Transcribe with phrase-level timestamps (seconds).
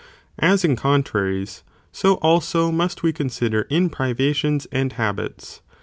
[0.39, 5.61] i As in contraries,'so also must we consider in privations and habits